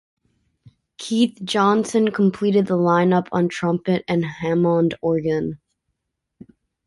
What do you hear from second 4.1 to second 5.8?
Hammond organ.